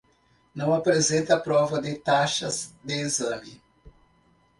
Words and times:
Não 0.55 0.73
apresenta 0.73 1.39
prova 1.39 1.79
de 1.79 1.93
taxas 1.93 2.73
de 2.83 2.95
exame. 3.01 3.61